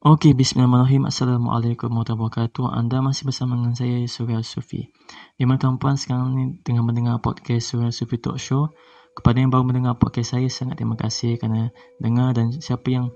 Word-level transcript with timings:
Okey, 0.00 0.32
bismillahirrahmanirrahim. 0.32 1.12
Assalamualaikum 1.12 1.92
warahmatullahi 1.92 2.24
wabarakatuh. 2.24 2.72
Anda 2.72 3.04
masih 3.04 3.28
bersama 3.28 3.60
dengan 3.60 3.76
saya, 3.76 4.00
Surya 4.08 4.40
Sufi. 4.40 4.88
Di 5.36 5.44
mana 5.44 5.60
tuan-puan 5.60 6.00
sekarang 6.00 6.32
ni 6.32 6.56
tengah 6.64 6.80
mendengar 6.80 7.20
podcast 7.20 7.68
Surya 7.68 7.92
Sufi 7.92 8.16
Talk 8.16 8.40
Show. 8.40 8.72
Kepada 9.12 9.44
yang 9.44 9.52
baru 9.52 9.68
mendengar 9.68 10.00
podcast 10.00 10.32
saya, 10.32 10.48
sangat 10.48 10.80
terima 10.80 10.96
kasih 10.96 11.36
kerana 11.36 11.68
dengar 12.00 12.32
dan 12.32 12.48
siapa 12.48 12.88
yang 12.88 13.12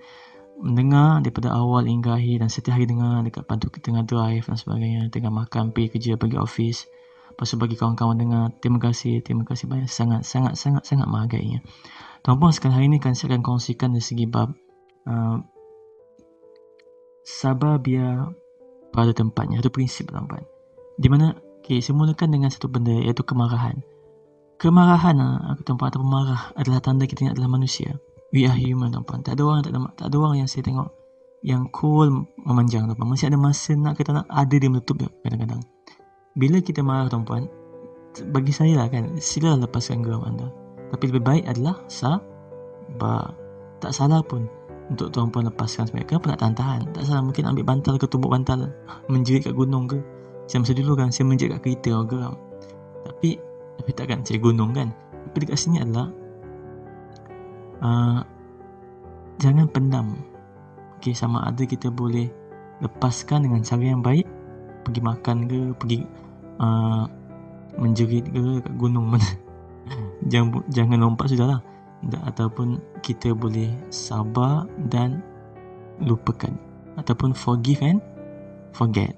mendengar 0.61 1.25
daripada 1.25 1.57
awal 1.57 1.89
hingga 1.89 2.21
akhir 2.21 2.45
dan 2.45 2.53
setiap 2.53 2.77
hari 2.77 2.85
dengar 2.85 3.25
dekat 3.25 3.49
pantu 3.49 3.73
tengah 3.81 4.05
drive 4.05 4.45
dan 4.45 4.57
sebagainya, 4.61 5.09
tengah 5.09 5.33
makan, 5.33 5.73
pergi 5.73 5.89
kerja, 5.89 6.21
pergi 6.21 6.37
office. 6.37 6.85
Lepas 7.33 7.49
tu 7.49 7.57
bagi 7.57 7.81
kawan-kawan 7.81 8.21
dengar, 8.21 8.53
terima 8.61 8.77
kasih, 8.77 9.25
terima 9.25 9.49
kasih 9.49 9.73
banyak. 9.73 9.89
Sangat, 9.89 10.29
sangat, 10.29 10.61
sangat, 10.61 10.85
sangat 10.85 11.09
menghargainya. 11.09 11.65
Tuan-puan, 12.21 12.53
sekarang 12.53 12.77
hari 12.77 12.93
ini 12.93 13.01
kan 13.01 13.17
saya 13.17 13.33
akan 13.33 13.41
kongsikan 13.41 13.97
dari 13.97 14.05
segi 14.05 14.29
bab 14.29 14.53
uh, 15.09 15.54
sabar 17.45 17.77
biar 17.77 18.33
pada 18.89 19.13
tempatnya. 19.13 19.61
Itu 19.61 19.69
prinsip 19.69 20.09
tuan-tuan. 20.09 20.49
Di 20.97 21.13
mana 21.13 21.37
okay, 21.61 21.85
saya 21.85 21.93
mulakan 21.93 22.33
dengan 22.33 22.49
satu 22.49 22.73
benda 22.73 22.97
iaitu 22.97 23.21
kemarahan. 23.21 23.85
Kemarahan 24.57 25.17
ah, 25.21 25.53
aku 25.53 25.67
tempat 25.67 25.93
atau 25.93 26.01
marah 26.07 26.55
adalah 26.57 26.81
tanda 26.81 27.05
kita 27.05 27.29
ini 27.29 27.31
adalah 27.37 27.53
manusia. 27.53 28.01
We 28.33 28.49
are 28.49 28.57
human 28.57 28.97
tuan-tuan. 28.97 29.21
Tak 29.21 29.37
ada 29.37 29.43
orang 29.45 29.61
tak 29.61 29.73
ada, 29.77 29.81
tak 29.93 30.07
ada 30.09 30.17
orang 30.17 30.37
yang 30.41 30.49
saya 30.49 30.65
tengok 30.65 30.89
yang 31.45 31.69
cool 31.77 32.25
memanjang 32.49 32.89
tuan-tuan. 32.89 33.09
Masih 33.13 33.29
ada 33.29 33.37
masa 33.37 33.77
nak 33.77 34.01
kita 34.01 34.17
nak 34.17 34.27
ada 34.33 34.55
dia 34.55 34.71
menutup 34.73 34.97
dia 34.97 35.11
kadang-kadang. 35.21 35.61
Bila 36.35 36.59
kita 36.65 36.81
marah 36.81 37.13
tuan-tuan 37.13 37.47
bagi 38.31 38.55
saya 38.55 38.79
lah 38.79 38.87
kan 38.89 39.19
sila 39.19 39.59
lepaskan 39.59 40.01
geram 40.01 40.25
anda. 40.25 40.49
Tapi 40.95 41.11
lebih 41.11 41.23
baik 41.27 41.45
adalah 41.51 41.83
sabar. 41.91 43.35
Tak 43.83 43.91
salah 43.91 44.23
pun 44.25 44.47
untuk 44.93 45.09
tuan 45.13 45.33
puan 45.33 45.49
lepaskan 45.49 45.89
sebenarnya 45.89 46.09
kenapa 46.13 46.27
nak 46.35 46.39
tahan-tahan? 46.45 46.81
Tak 46.93 47.03
salah 47.09 47.25
mungkin 47.25 47.45
ambil 47.49 47.65
bantal 47.65 47.95
ke 47.97 48.07
tumbuk 48.09 48.29
bantal 48.29 48.69
menjerit 49.13 49.49
kat 49.49 49.55
gunung 49.57 49.89
ke? 49.89 49.99
Saya 50.45 50.61
masa 50.61 50.77
dulu 50.77 50.93
kan 50.93 51.09
saya 51.09 51.25
menjerit 51.25 51.57
kat 51.57 51.63
kereta 51.65 52.05
geram 52.05 52.37
tapi 53.05 53.37
tapi 53.81 53.91
takkan 53.93 54.25
saya 54.25 54.41
gunung 54.41 54.73
kan? 54.73 54.93
Tapi 55.31 55.37
dekat 55.45 55.59
sini 55.61 55.81
adalah 55.81 56.09
uh, 57.85 58.21
jangan 59.41 59.67
pendam. 59.69 60.17
Okay, 61.01 61.13
sama 61.13 61.45
ada 61.45 61.61
kita 61.69 61.93
boleh 61.93 62.33
lepaskan 62.81 63.45
dengan 63.45 63.61
cara 63.61 63.85
yang 63.85 64.01
baik. 64.01 64.25
Pergi 64.85 65.01
makan 65.01 65.37
ke 65.49 65.61
pergi 65.77 65.99
uh, 66.61 67.05
menjerit 67.77 68.25
ke 68.29 68.65
kat 68.65 68.75
gunung 68.77 69.13
mana. 69.13 69.25
Jangan 70.33 70.65
jangan 70.73 70.97
lompat 71.05 71.29
sudahlah 71.29 71.61
ataupun 72.13 72.83
kita 73.01 73.33
boleh 73.33 73.71
sabar 73.89 74.69
dan 74.91 75.23
lupakan. 76.03 76.53
Ataupun 76.99 77.33
forgive 77.33 77.81
and 77.83 78.01
forget. 78.75 79.15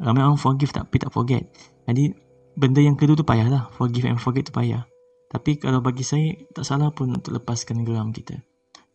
Ramai 0.00 0.24
orang 0.24 0.40
forgive 0.40 0.72
tapi 0.72 1.00
tak 1.00 1.12
forget. 1.12 1.44
Jadi 1.88 2.12
benda 2.56 2.80
yang 2.80 2.96
kedua 2.96 3.16
tu 3.16 3.24
payah 3.24 3.48
lah. 3.48 3.62
Forgive 3.72 4.08
and 4.08 4.20
forget 4.20 4.48
tu 4.48 4.52
payah. 4.52 4.84
Tapi 5.26 5.58
kalau 5.58 5.82
bagi 5.82 6.06
saya 6.06 6.32
tak 6.54 6.64
salah 6.64 6.92
pun 6.94 7.10
untuk 7.10 7.34
lepaskan 7.34 7.82
geram 7.82 8.14
kita. 8.14 8.38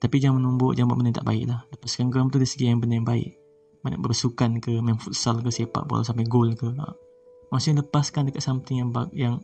Tapi 0.02 0.18
jangan 0.18 0.42
menumbuk 0.42 0.74
jangan 0.74 0.94
buat 0.94 0.98
benda 0.98 1.10
yang 1.14 1.20
tak 1.22 1.30
baik 1.30 1.46
lah. 1.46 1.60
Lepaskan 1.70 2.06
geram 2.10 2.28
tu 2.34 2.42
dari 2.42 2.50
segi 2.50 2.66
yang 2.72 2.82
benda 2.82 2.98
yang 2.98 3.06
baik. 3.06 3.30
Banyak 3.82 4.02
bersukan 4.02 4.62
ke 4.62 4.78
main 4.82 4.98
futsal 4.98 5.42
ke 5.42 5.50
sepak 5.50 5.86
bola 5.86 6.02
sampai 6.02 6.26
gol 6.26 6.54
ke. 6.58 6.70
Ha. 6.70 6.90
maksudnya 7.52 7.84
lepaskan 7.84 8.32
dekat 8.32 8.40
something 8.48 8.80
yang 8.80 8.90
yang 9.12 9.36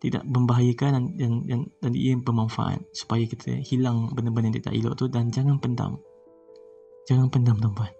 tidak 0.00 0.24
membahayakan 0.24 0.90
dan 0.96 1.04
dan 1.14 1.32
dan, 1.44 1.60
dan 1.84 1.92
ia 1.92 2.16
bermanfaat 2.16 2.80
supaya 2.96 3.28
kita 3.28 3.60
hilang 3.60 4.08
benda-benda 4.16 4.48
yang 4.48 4.56
tidak 4.64 4.72
elok 4.72 4.94
tu 4.96 5.06
dan 5.12 5.28
jangan 5.28 5.60
pendam. 5.60 6.00
Jangan 7.04 7.28
pendam 7.28 7.60
tuan-puan. 7.60 7.92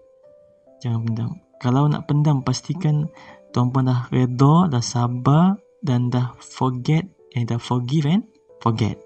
Jangan 0.81 0.99
pendam. 1.05 1.31
Kalau 1.61 1.85
nak 1.85 2.09
pendam 2.09 2.41
pastikan 2.41 3.05
tuan-puan 3.53 3.85
dah 3.85 4.09
redha, 4.09 4.65
dah 4.65 4.81
sabar 4.81 5.61
dan 5.85 6.09
dah 6.09 6.33
forget 6.41 7.05
and 7.37 7.45
dah 7.45 7.61
forgive 7.61 8.09
and 8.09 8.25
forget. 8.65 8.97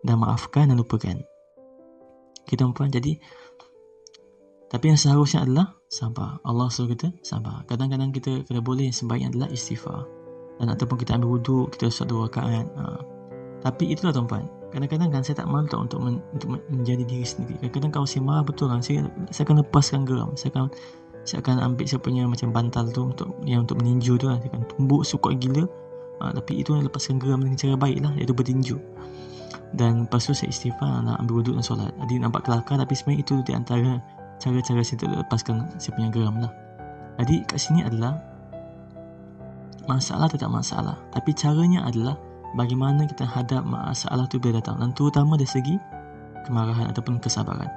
Dah 0.00 0.16
maafkan 0.16 0.72
dan 0.72 0.80
lupakan. 0.80 1.20
Okay 2.48 2.56
tuan-puan 2.56 2.88
jadi 2.88 3.20
tapi 4.68 4.92
yang 4.92 5.00
seharusnya 5.00 5.48
adalah 5.48 5.80
sabar. 5.88 6.44
Allah 6.44 6.68
suruh 6.68 6.92
kita 6.92 7.08
sabar. 7.24 7.64
Kadang-kadang 7.64 8.12
kita 8.12 8.44
kena 8.44 8.60
boleh 8.60 8.92
yang 8.92 8.96
sebaiknya 8.96 9.32
adalah 9.32 9.48
istighfar 9.48 10.17
dan 10.58 10.66
ataupun 10.74 10.96
kita 10.98 11.16
ambil 11.16 11.38
wuduk 11.38 11.70
kita 11.74 11.90
solat 11.90 12.10
dua 12.10 12.20
rakaat 12.26 12.66
ha. 12.76 13.02
tapi 13.62 13.94
itulah 13.94 14.10
tuan-tuan 14.10 14.46
kadang-kadang 14.68 15.08
kan 15.08 15.22
saya 15.24 15.40
tak 15.40 15.48
malu 15.48 15.64
tak 15.64 15.80
untuk, 15.80 16.00
men, 16.04 16.20
untuk 16.36 16.60
menjadi 16.68 17.04
diri 17.08 17.24
sendiri. 17.24 17.56
Kadang-kadang 17.56 17.92
kalau 17.92 18.06
saya 18.08 18.22
marah 18.24 18.44
betul 18.44 18.68
kan 18.68 18.84
saya, 18.84 19.08
saya 19.32 19.42
akan 19.48 19.64
lepaskan 19.64 20.00
geram. 20.04 20.30
Saya 20.36 20.50
akan 20.52 20.66
saya 21.24 21.44
akan 21.44 21.56
ambil 21.60 21.84
saya 21.84 22.00
punya 22.00 22.24
macam 22.24 22.48
bantal 22.52 22.88
tu 22.88 23.04
untuk 23.04 23.28
yang 23.44 23.68
untuk 23.68 23.76
meninju 23.80 24.16
tu 24.16 24.32
kan 24.32 24.40
saya 24.40 24.48
akan 24.52 24.62
tumbuk 24.68 25.02
sukut 25.04 25.36
gila. 25.40 25.64
Ha, 26.18 26.34
tapi 26.34 26.60
itu 26.60 26.74
yang 26.74 26.84
lepaskan 26.84 27.16
geram 27.22 27.40
dengan 27.44 27.56
cara 27.56 27.74
baik 27.78 27.98
lah 28.02 28.12
iaitu 28.16 28.34
bertinju. 28.36 28.76
Dan 29.76 30.08
lepas 30.08 30.24
tu 30.24 30.32
saya 30.32 30.48
istighfar 30.48 31.04
nak 31.04 31.20
ambil 31.20 31.44
wuduk 31.44 31.54
dan 31.56 31.64
solat. 31.64 31.92
Jadi 32.04 32.14
nampak 32.20 32.48
kelakar 32.48 32.76
tapi 32.80 32.92
sebenarnya 32.96 33.20
itu 33.24 33.34
di 33.44 33.52
antara 33.52 33.92
cara-cara 34.40 34.80
saya 34.84 34.96
untuk 35.00 35.20
lepaskan 35.20 35.56
saya 35.80 35.92
punya 35.96 36.08
geram 36.12 36.36
lah. 36.40 36.52
Jadi 37.20 37.44
kat 37.44 37.58
sini 37.60 37.84
adalah 37.84 38.20
masalah 39.88 40.28
tidak 40.28 40.52
masalah. 40.52 41.00
Tapi 41.10 41.32
caranya 41.32 41.88
adalah 41.88 42.20
bagaimana 42.54 43.08
kita 43.08 43.24
hadap 43.24 43.64
masalah 43.64 44.28
itu 44.28 44.36
bila 44.36 44.60
datang. 44.60 44.78
Dan 44.78 44.92
terutama 44.92 45.40
dari 45.40 45.48
segi 45.48 45.74
kemarahan 46.44 46.92
ataupun 46.92 47.18
kesabaran. 47.18 47.68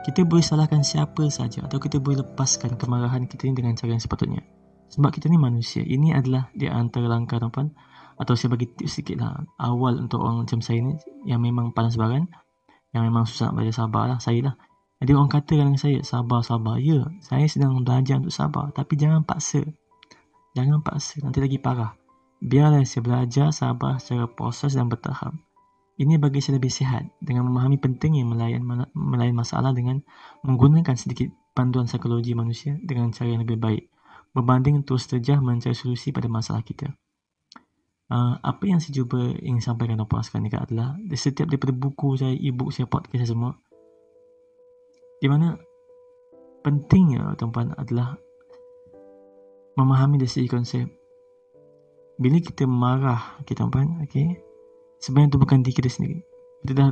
Kita 0.00 0.26
boleh 0.26 0.42
salahkan 0.42 0.82
siapa 0.82 1.28
saja 1.28 1.64
atau 1.64 1.78
kita 1.78 2.02
boleh 2.02 2.24
lepaskan 2.24 2.74
kemarahan 2.74 3.28
kita 3.30 3.46
ini 3.46 3.54
dengan 3.54 3.78
cara 3.78 3.94
yang 3.94 4.02
sepatutnya. 4.02 4.42
Sebab 4.90 5.10
kita 5.14 5.30
ni 5.30 5.38
manusia. 5.38 5.86
Ini 5.86 6.18
adalah 6.18 6.50
di 6.50 6.66
antara 6.66 7.06
langkah 7.06 7.38
depan 7.38 7.70
atau 8.20 8.34
saya 8.34 8.52
bagi 8.52 8.66
tips 8.74 9.00
sikit 9.00 9.16
lah. 9.22 9.38
Awal 9.60 10.08
untuk 10.08 10.24
orang 10.24 10.44
macam 10.44 10.60
saya 10.60 10.82
ni 10.82 10.98
yang 11.28 11.40
memang 11.40 11.70
panas 11.72 11.94
baran 11.94 12.26
yang 12.90 13.06
memang 13.06 13.22
susah 13.22 13.54
nak 13.54 13.62
belajar 13.62 13.86
sabar 13.86 14.04
lah. 14.10 14.18
Saya 14.18 14.50
lah. 14.50 14.54
Jadi 15.00 15.16
orang 15.16 15.30
kata 15.32 15.52
dengan 15.56 15.78
saya 15.78 16.02
sabar 16.02 16.42
sabar. 16.42 16.76
Ya 16.82 17.06
saya 17.22 17.46
sedang 17.46 17.78
belajar 17.84 18.18
untuk 18.18 18.34
sabar. 18.34 18.72
Tapi 18.74 18.98
jangan 18.98 19.22
paksa 19.22 19.62
Jangan 20.58 20.82
paksa, 20.82 21.22
nanti 21.22 21.38
lagi 21.38 21.58
parah. 21.62 21.94
Biarlah 22.40 22.82
saya 22.88 23.04
belajar 23.04 23.52
sabar 23.52 24.00
secara 24.00 24.26
proses 24.26 24.74
dan 24.74 24.88
bertahap. 24.88 25.36
Ini 26.00 26.16
bagi 26.16 26.40
saya 26.40 26.56
lebih 26.56 26.72
sihat 26.72 27.04
dengan 27.20 27.44
memahami 27.52 27.76
pentingnya 27.76 28.24
melayan, 28.24 28.64
melayan 28.96 29.36
masalah 29.36 29.76
dengan 29.76 30.00
menggunakan 30.40 30.96
sedikit 30.96 31.28
panduan 31.52 31.84
psikologi 31.84 32.32
manusia 32.32 32.80
dengan 32.80 33.12
cara 33.12 33.36
yang 33.36 33.44
lebih 33.44 33.60
baik 33.60 33.84
berbanding 34.30 34.86
terus 34.86 35.10
terjah 35.10 35.42
mencari 35.42 35.74
solusi 35.74 36.14
pada 36.14 36.30
masalah 36.30 36.62
kita. 36.62 36.90
Uh, 38.10 38.34
apa 38.42 38.66
yang 38.66 38.82
saya 38.82 39.02
cuba 39.02 39.22
ingin 39.38 39.62
sampaikan 39.62 39.94
dan 39.94 40.06
puaskan 40.10 40.42
dekat 40.42 40.66
adalah 40.66 40.98
di 40.98 41.14
setiap 41.14 41.46
daripada 41.46 41.70
buku 41.70 42.18
saya, 42.18 42.34
e-book 42.34 42.74
saya, 42.74 42.90
podcast 42.90 43.22
saya 43.22 43.30
semua 43.30 43.54
di 45.20 45.28
mana 45.30 45.54
pentingnya 46.64 47.38
tuan-tuan 47.38 47.76
adalah 47.78 48.18
memahami 49.80 50.20
dari 50.20 50.30
segi 50.30 50.48
konsep. 50.48 50.86
Bila 52.20 52.36
kita 52.36 52.68
marah 52.68 53.40
kita 53.48 53.64
okay, 53.64 53.72
puan 53.72 53.88
okey 54.04 54.28
sebenarnya 55.00 55.28
itu 55.32 55.38
bukan 55.40 55.58
diri 55.64 55.74
kita 55.74 55.88
sendiri. 55.88 56.18
Kita 56.60 56.72
dah 56.76 56.88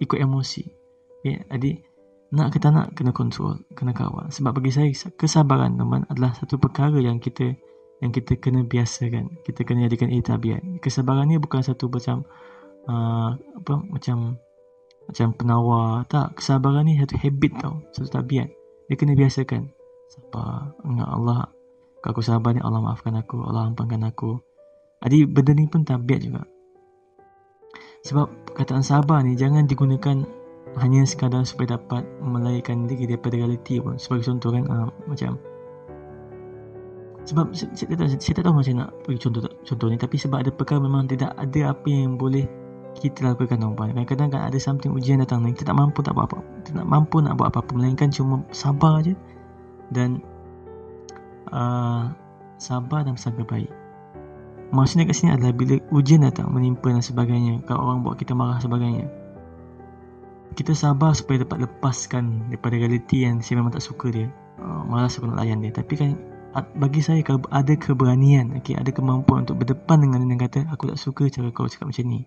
ikut 0.00 0.18
emosi. 0.18 0.64
Okay, 1.20 1.44
jadi 1.44 1.70
nak 2.32 2.48
kita 2.54 2.72
nak 2.72 2.96
kena 2.96 3.12
kontrol 3.12 3.60
kena 3.76 3.92
kawal. 3.92 4.32
Sebab 4.32 4.56
bagi 4.56 4.72
saya 4.72 4.88
kesabaran 5.18 5.76
teman 5.76 6.08
adalah 6.08 6.32
satu 6.32 6.56
perkara 6.56 6.96
yang 6.96 7.20
kita 7.20 7.52
yang 8.00 8.10
kita 8.14 8.40
kena 8.40 8.64
biasakan. 8.64 9.44
Kita 9.44 9.60
kena 9.68 9.84
jadikan 9.84 10.08
ia 10.08 10.24
tabiat. 10.24 10.64
Kesabaran 10.80 11.28
ni 11.28 11.36
bukan 11.36 11.60
satu 11.60 11.92
macam 11.92 12.24
uh, 12.88 13.36
apa 13.36 13.74
macam 13.84 14.40
macam 15.04 15.28
penawar. 15.36 16.08
Tak 16.08 16.40
kesabaran 16.40 16.88
ni 16.88 16.96
satu 16.96 17.20
habit 17.20 17.52
tau 17.60 17.84
satu 17.92 18.08
tabiat. 18.08 18.48
Dia 18.88 18.96
kena 18.96 19.12
biasakan. 19.12 19.76
Sabar 20.10 20.74
ingat 20.82 21.06
Allah 21.06 21.46
aku 22.04 22.24
sabar 22.24 22.56
ni. 22.56 22.60
Allah 22.64 22.80
maafkan 22.80 23.16
aku. 23.16 23.44
Allah 23.44 23.68
ampunkan 23.68 24.00
aku. 24.06 24.40
Jadi 25.00 25.24
benda 25.24 25.52
ni 25.56 25.64
pun 25.68 25.84
tabiat 25.84 26.20
juga. 26.20 26.44
Sebab 28.00 28.48
perkataan 28.48 28.80
sabar 28.80 29.20
ni 29.20 29.36
Jangan 29.36 29.68
digunakan 29.68 30.24
Hanya 30.80 31.04
sekadar 31.04 31.44
supaya 31.44 31.76
dapat 31.76 32.08
Melahirkan 32.24 32.88
diri 32.88 33.04
daripada 33.04 33.36
realiti 33.36 33.76
pun. 33.76 34.00
Sebagai 34.00 34.24
contoh 34.32 34.56
kan 34.56 34.64
uh, 34.68 34.88
Macam 35.04 35.36
Sebab 37.28 37.52
saya, 37.52 37.68
saya, 37.76 38.16
saya, 38.16 38.34
tak 38.40 38.44
tahu 38.48 38.56
macam 38.56 38.74
nak 38.80 38.90
bagi 39.04 39.20
contoh, 39.20 39.44
contoh 39.44 39.86
ni. 39.92 40.00
Tapi 40.00 40.16
sebab 40.16 40.40
ada 40.40 40.50
perkara 40.52 40.80
memang 40.80 41.04
tidak 41.12 41.36
ada 41.36 41.60
apa 41.76 41.88
yang 41.88 42.16
boleh 42.16 42.48
kita 42.90 43.22
lakukan 43.22 43.62
tuan-tuan 43.62 43.94
Kadang-kadang 43.94 44.28
kan 44.34 44.42
ada 44.50 44.58
something 44.58 44.90
ujian 44.90 45.22
datang 45.22 45.46
ni 45.46 45.54
Kita 45.54 45.70
tak 45.70 45.78
mampu 45.78 46.02
tak 46.02 46.10
buat 46.10 46.26
apa 46.26 46.42
Kita 46.58 46.82
tak 46.82 46.88
mampu 46.90 47.22
nak 47.22 47.38
buat 47.38 47.54
apa-apa. 47.54 47.70
Melainkan 47.78 48.10
cuma 48.10 48.42
sabar 48.50 48.98
je 49.06 49.14
Dan 49.94 50.18
uh, 51.50 52.10
sabar 52.56 53.06
dan 53.06 53.14
bersangka 53.14 53.44
baik. 53.46 53.70
Maksudnya 54.70 55.10
kat 55.10 55.16
sini 55.18 55.30
adalah 55.34 55.54
bila 55.54 55.82
ujian 55.90 56.22
datang 56.22 56.50
menimpa 56.54 56.94
dan 56.94 57.02
sebagainya, 57.02 57.58
kalau 57.66 57.90
orang 57.90 58.06
buat 58.06 58.16
kita 58.18 58.38
marah 58.38 58.62
sebagainya. 58.62 59.10
Kita 60.54 60.74
sabar 60.74 61.14
supaya 61.14 61.42
dapat 61.42 61.66
lepaskan 61.66 62.50
daripada 62.50 62.74
realiti 62.78 63.22
yang 63.22 63.42
saya 63.42 63.62
memang 63.62 63.74
tak 63.74 63.82
suka 63.82 64.10
dia. 64.10 64.28
uh, 64.60 64.82
malas 64.86 65.16
aku 65.16 65.26
nak 65.28 65.40
layan 65.40 65.64
dia 65.64 65.72
tapi 65.72 65.94
kan 65.96 66.10
bagi 66.82 66.98
saya 66.98 67.22
kalau 67.22 67.46
ada 67.54 67.78
keberanian 67.78 68.58
okay, 68.58 68.74
ada 68.74 68.90
kemampuan 68.90 69.46
untuk 69.46 69.62
berdepan 69.62 70.02
dengan 70.02 70.26
dia 70.26 70.28
dan 70.34 70.38
kata 70.38 70.60
aku 70.74 70.90
tak 70.90 70.98
suka 70.98 71.30
cara 71.30 71.48
kau 71.54 71.70
cakap 71.70 71.94
macam 71.94 72.04
ni 72.10 72.26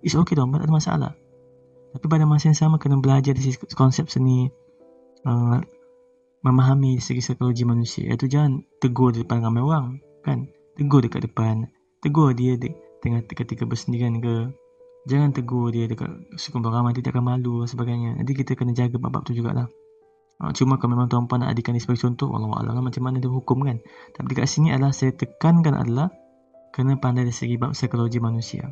it's 0.00 0.16
okay 0.16 0.32
tuan 0.32 0.48
tak 0.48 0.64
ada 0.64 0.72
masalah 0.72 1.12
tapi 1.92 2.04
pada 2.08 2.24
masa 2.24 2.48
yang 2.52 2.58
sama 2.58 2.80
kena 2.80 3.00
belajar 3.00 3.36
dari 3.36 3.52
konsep 3.76 4.08
seni 4.08 4.48
uh, 5.28 5.60
memahami 6.42 7.02
segi 7.02 7.20
psikologi 7.22 7.66
manusia. 7.66 8.10
Iaitu 8.10 8.30
jangan 8.30 8.62
tegur 8.78 9.14
di 9.14 9.26
depan 9.26 9.42
ramai 9.42 9.62
orang 9.62 9.98
kan? 10.22 10.46
Tegur 10.78 11.02
dekat 11.02 11.26
depan. 11.26 11.66
Tegur 11.98 12.34
dia 12.34 12.54
de- 12.54 12.76
tengah 13.02 13.22
ketika 13.26 13.66
bersendirian 13.66 14.18
ke. 14.22 14.54
Jangan 15.08 15.32
tegur 15.32 15.72
dia 15.72 15.88
dekat 15.88 16.10
sekumpulan 16.36 16.84
ramai 16.84 16.92
dia 16.92 17.10
akan 17.10 17.24
malu 17.24 17.64
dan 17.64 17.68
sebagainya. 17.70 18.10
Jadi 18.22 18.32
kita 18.44 18.50
kena 18.58 18.76
jaga 18.76 19.00
bab-bab 19.00 19.24
tu 19.24 19.32
jugalah. 19.32 19.66
Ha, 20.38 20.54
cuma 20.54 20.78
kalau 20.78 20.94
memang 20.94 21.10
tuan-puan 21.10 21.42
nak 21.42 21.50
adikan 21.50 21.74
ni 21.74 21.82
sebagai 21.82 22.06
contoh 22.06 22.30
Allah 22.30 22.62
Allah 22.62 22.78
macam 22.78 23.02
mana 23.02 23.18
dia 23.18 23.26
hukum 23.26 23.58
kan? 23.66 23.82
Tapi 24.14 24.26
dekat 24.30 24.46
sini 24.46 24.70
adalah 24.70 24.94
saya 24.94 25.10
tekankan 25.10 25.74
adalah 25.74 26.14
kena 26.70 26.94
pandai 26.94 27.26
dari 27.26 27.34
segi 27.34 27.58
bab 27.58 27.74
psikologi 27.74 28.22
manusia. 28.22 28.70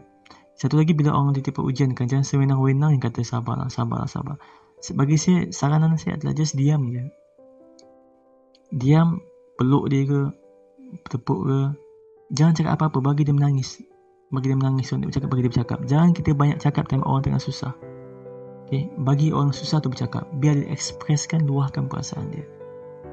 Satu 0.54 0.78
lagi 0.78 0.94
bila 0.94 1.16
orang 1.18 1.34
ditipu 1.34 1.66
ujian 1.66 1.90
kan? 1.98 2.06
Jangan 2.06 2.22
sewenang-wenang 2.22 2.94
yang 2.94 3.02
kata 3.02 3.26
sabarlah 3.26 3.66
sabarlah 3.66 4.06
sabar 4.06 4.38
bagi 4.94 5.16
saya 5.18 5.50
saranan 5.50 5.96
saya 5.98 6.20
adalah 6.20 6.36
just 6.36 6.54
diam 6.54 6.86
je 6.92 7.25
diam 8.74 9.22
peluk 9.58 9.90
dia 9.90 10.02
ke 10.06 10.20
tepuk 11.10 11.46
ke 11.46 11.58
jangan 12.34 12.54
cakap 12.54 12.72
apa-apa 12.78 12.98
bagi 13.12 13.22
dia 13.26 13.34
menangis 13.34 13.82
bagi 14.30 14.50
dia 14.50 14.58
menangis 14.58 14.90
untuk 14.90 15.10
bercakap 15.14 15.28
bagi 15.30 15.42
dia 15.42 15.52
bercakap 15.52 15.78
jangan 15.86 16.10
kita 16.14 16.30
banyak 16.34 16.58
cakap 16.58 16.84
time 16.90 17.06
orang 17.06 17.22
tengah 17.22 17.42
susah 17.42 17.72
Okay, 18.66 18.90
bagi 18.98 19.30
orang 19.30 19.54
susah 19.54 19.78
tu 19.78 19.86
bercakap, 19.86 20.26
biar 20.42 20.58
dia 20.58 20.66
ekspreskan, 20.74 21.46
luahkan 21.46 21.86
perasaan 21.86 22.34
dia. 22.34 22.42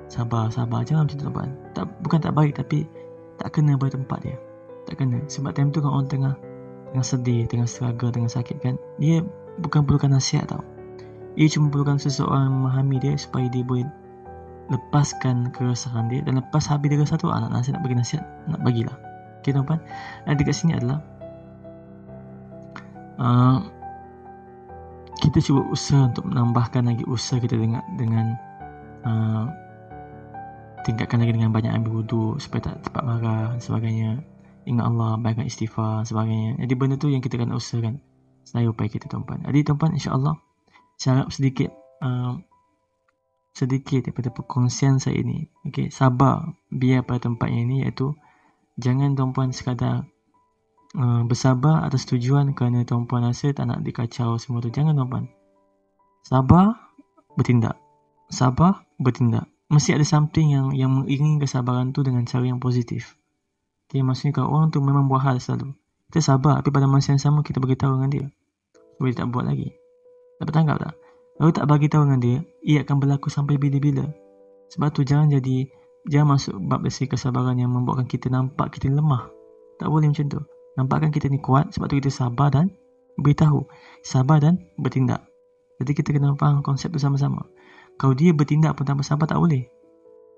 Sabar, 0.09 0.49
sabar. 0.49 0.81
Jangan 0.81 1.05
macam 1.05 1.17
tu, 1.21 1.29
tuan. 1.29 1.49
Tak, 1.77 1.85
bukan 2.01 2.19
tak 2.25 2.33
baik, 2.33 2.57
tapi 2.57 2.89
tak 3.37 3.53
kena 3.53 3.77
pada 3.77 3.93
tempat 3.93 4.17
dia. 4.25 4.37
Tak 4.89 4.97
kena. 4.97 5.21
Sebab 5.29 5.53
time 5.53 5.69
tu 5.69 5.85
kan 5.85 5.93
orang 5.93 6.09
tengah 6.09 6.33
tengah 6.89 7.05
sedih, 7.05 7.45
tengah 7.45 7.69
struggle, 7.69 8.09
tengah 8.09 8.33
sakit 8.33 8.57
kan. 8.65 8.81
Dia 8.97 9.21
bukan 9.61 9.85
perlukan 9.85 10.17
nasihat 10.17 10.49
tau. 10.49 10.65
Dia 11.37 11.45
cuma 11.53 11.69
perlukan 11.69 12.01
seseorang 12.01 12.49
memahami 12.49 12.97
dia 12.97 13.13
supaya 13.13 13.45
dia 13.45 13.61
boleh 13.61 13.85
lepaskan 14.71 15.51
keresahan 15.51 16.07
dia. 16.07 16.21
Dan 16.23 16.39
lepas 16.39 16.67
habis 16.71 16.87
dia 16.91 16.99
rasa 16.99 17.19
tu, 17.19 17.31
anak 17.31 17.51
nasihat 17.51 17.79
nak 17.79 17.83
bagi 17.83 17.97
nasihat, 17.97 18.23
nak 18.47 18.61
bagilah. 18.63 18.95
Okay, 19.43 19.51
tuan-tuan. 19.51 19.79
Dan 20.23 20.33
dekat 20.39 20.55
sini 20.55 20.71
adalah 20.79 21.03
uh, 23.19 23.59
kita 25.19 25.39
cuba 25.39 25.61
usaha 25.71 26.09
untuk 26.09 26.27
menambahkan 26.27 26.83
lagi 26.83 27.03
usaha 27.07 27.39
kita 27.39 27.55
dengan 27.55 27.83
dengan 27.95 28.25
uh, 29.07 29.45
tingkatkan 30.83 31.23
lagi 31.23 31.33
dengan 31.39 31.55
banyak 31.55 31.71
ambil 31.71 32.03
wudu 32.03 32.35
supaya 32.43 32.71
tak 32.71 32.83
cepat 32.83 33.03
marah 33.07 33.55
dan 33.55 33.59
sebagainya 33.63 34.09
ingat 34.67 34.85
Allah 34.91 35.15
baikkan 35.19 35.47
istighfar 35.47 36.03
dan 36.03 36.07
sebagainya 36.07 36.51
jadi 36.59 36.73
benda 36.75 36.95
tu 36.99 37.07
yang 37.07 37.23
kita 37.23 37.39
kena 37.39 37.55
usahakan 37.55 38.03
saya 38.43 38.67
upaya 38.67 38.91
kita 38.91 39.07
tuan-tuan 39.07 39.43
jadi 39.47 39.59
tuan-tuan 39.63 39.95
insyaAllah 39.95 40.35
saya 40.99 41.23
harap 41.23 41.31
sedikit 41.31 41.71
uh, 42.03 42.35
sedikit 43.53 44.09
daripada 44.09 44.33
perkongsian 44.33 44.97
saya 44.97 45.21
ini 45.21 45.45
okay, 45.61 45.93
sabar 45.93 46.57
biar 46.73 47.05
pada 47.05 47.29
tempatnya 47.29 47.61
ini 47.63 47.75
iaitu 47.85 48.17
jangan 48.81 49.13
tuan-puan 49.13 49.53
sekadar 49.53 50.09
uh, 50.97 51.21
bersabar 51.25 51.85
atas 51.85 52.05
tujuan 52.09 52.53
kerana 52.53 52.85
tuan-puan 52.85 53.25
rasa 53.25 53.53
tak 53.53 53.69
nak 53.69 53.81
dikacau 53.81 54.37
semua 54.37 54.61
tu. 54.61 54.69
Jangan 54.69 54.97
tuan-puan. 54.97 55.29
Sabar, 56.23 56.93
bertindak. 57.35 57.77
Sabar, 58.31 58.87
bertindak. 59.01 59.49
Mesti 59.73 59.97
ada 59.97 60.05
something 60.05 60.53
yang 60.53 60.67
yang 60.77 60.91
mengiringi 60.93 61.41
kesabaran 61.41 61.91
tu 61.91 62.05
dengan 62.05 62.23
cara 62.29 62.45
yang 62.45 62.61
positif. 62.61 63.17
Okay, 63.89 64.05
maksudnya 64.05 64.41
kalau 64.41 64.53
orang 64.53 64.69
tu 64.69 64.79
memang 64.79 65.09
buat 65.09 65.25
hal 65.25 65.41
selalu. 65.41 65.73
Kita 66.09 66.37
sabar, 66.37 66.61
tapi 66.61 66.69
pada 66.69 66.85
masa 66.85 67.17
yang 67.17 67.21
sama 67.21 67.41
kita 67.41 67.57
beritahu 67.57 67.97
dengan 67.97 68.09
dia. 68.13 68.25
Dia 69.01 69.13
tak 69.17 69.33
buat 69.33 69.49
lagi. 69.49 69.73
Dapat 70.37 70.53
tangkap 70.53 70.77
tak? 70.77 70.93
Lalu 71.41 71.51
tak 71.57 71.65
bagi 71.65 71.87
tahu 71.89 72.03
dengan 72.05 72.21
dia, 72.21 72.37
ia 72.63 72.81
akan 72.87 72.95
berlaku 73.03 73.27
sampai 73.27 73.59
bila-bila. 73.59 74.07
Sebab 74.71 74.89
tu 74.95 75.03
jangan 75.03 75.29
jadi, 75.29 75.67
jangan 76.07 76.39
masuk 76.39 76.55
bab 76.63 76.81
besi 76.81 77.05
kesabaran 77.05 77.59
yang 77.59 77.69
membuatkan 77.69 78.07
kita 78.07 78.31
nampak 78.31 78.73
kita 78.73 78.89
lemah. 78.89 79.29
Tak 79.77 79.91
boleh 79.91 80.09
macam 80.09 80.25
tu. 80.31 80.41
Nampakkan 80.79 81.13
kita 81.13 81.29
ni 81.29 81.37
kuat 81.37 81.69
sebab 81.75 81.91
tu 81.91 81.99
kita 82.01 82.09
sabar 82.09 82.49
dan 82.49 82.73
beritahu. 83.19 83.67
Sabar 84.01 84.41
dan 84.41 84.63
bertindak. 84.79 85.21
Jadi 85.77 85.91
kita 85.93 86.09
kena 86.15 86.33
faham 86.39 86.65
konsep 86.65 86.89
tu 86.89 86.97
sama-sama. 86.97 87.45
Kalau 87.99 88.17
dia 88.17 88.33
bertindak 88.33 88.73
pun 88.73 88.87
tanpa 88.87 89.05
sabar 89.05 89.29
tak 89.29 89.37
boleh. 89.37 89.69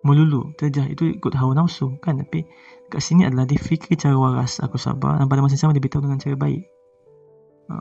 Melulu, 0.06 0.54
terjah 0.60 0.86
itu 0.86 1.18
ikut 1.18 1.34
hawa 1.38 1.56
nafsu 1.56 1.98
kan. 2.04 2.20
Tapi 2.20 2.44
kat 2.92 3.02
sini 3.02 3.30
adalah 3.30 3.48
dia 3.48 3.58
fikir 3.58 3.96
cara 3.96 4.18
waras 4.18 4.60
aku 4.60 4.76
sabar 4.76 5.22
dan 5.22 5.30
pada 5.32 5.40
masa 5.40 5.56
sama 5.56 5.72
dia 5.72 5.82
beritahu 5.82 6.04
dengan 6.04 6.20
cara 6.20 6.36
baik. 6.36 6.64
Ha. 7.72 7.76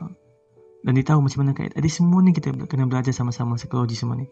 Dan 0.85 0.91
dia 0.95 1.05
tahu 1.05 1.19
macam 1.25 1.39
mana 1.43 1.51
kait. 1.57 1.73
Jadi 1.73 1.89
semua 1.89 2.21
ni 2.21 2.31
kita 2.31 2.53
kena 2.69 2.85
belajar 2.85 3.11
sama-sama 3.11 3.57
psikologi 3.57 3.97
semua 3.97 4.15
ni. 4.15 4.29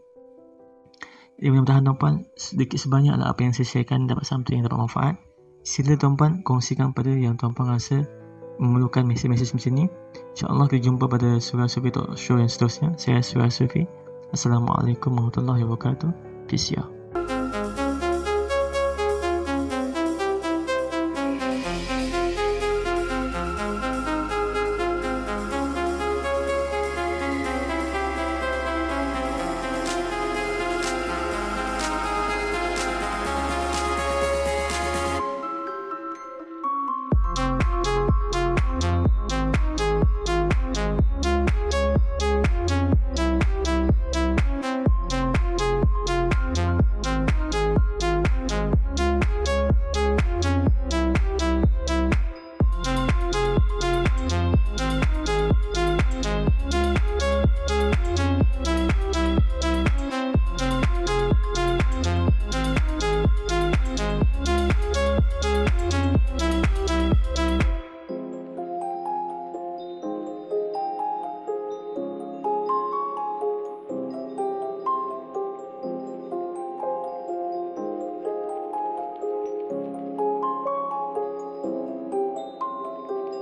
Jadi 1.42 1.48
mudah-mudahan 1.50 1.84
tuan-puan 1.86 2.16
sedikit 2.38 2.78
sebanyak 2.78 3.18
lah 3.18 3.34
apa 3.34 3.42
yang 3.42 3.54
saya 3.54 3.68
sharekan 3.68 4.06
dapat 4.06 4.24
something 4.24 4.62
yang 4.62 4.66
dapat 4.70 4.80
manfaat 4.86 5.16
sila 5.63 5.96
tuan-puan 5.96 6.44
kongsikan 6.44 6.92
pada 6.92 7.10
yang 7.16 7.40
tuan-puan 7.40 7.72
rasa 7.72 8.04
memerlukan 8.60 9.08
mesej-mesej 9.08 9.56
macam 9.56 9.72
ni. 9.74 9.86
InsyaAllah 10.36 10.68
kita 10.70 10.92
jumpa 10.92 11.06
pada 11.10 11.40
surah 11.42 11.66
Sufi 11.72 11.90
Talk 11.90 12.13
Show 12.20 12.38
yang 12.38 12.52
seterusnya. 12.52 12.94
Saya 13.00 13.24
Surah 13.24 13.50
Sufi. 13.50 13.88
Assalamualaikum 14.30 15.16
warahmatullahi 15.16 15.66
wabarakatuh. 15.66 16.12
Peace 16.46 16.75
out. 16.78 16.93